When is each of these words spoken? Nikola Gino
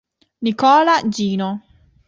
Nikola 0.41 0.95
Gino 1.13 1.49